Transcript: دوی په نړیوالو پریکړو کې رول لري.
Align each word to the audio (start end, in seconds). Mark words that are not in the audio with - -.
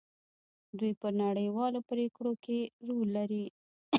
دوی 0.77 0.93
په 1.01 1.07
نړیوالو 1.21 1.79
پریکړو 1.89 2.33
کې 2.43 2.59
رول 2.87 3.07
لري. 3.17 3.45